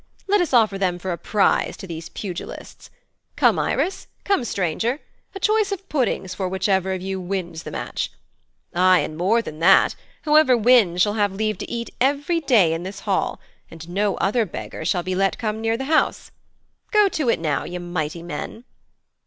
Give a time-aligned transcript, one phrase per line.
[0.27, 2.89] 'Let us offer them for a prize to these pugilists.
[3.35, 4.07] Come, Irus.
[4.23, 4.99] Come, stranger.
[5.35, 8.11] A choice of puddings for whichever of you wins the match.
[8.73, 9.93] Aye, and more than that.
[10.23, 14.43] Whoever wins shall have leave to eat every day in this hall, and no other
[14.43, 16.31] beggar shall be let come near the house.
[16.89, 18.63] Go to it now, ye mighty men.'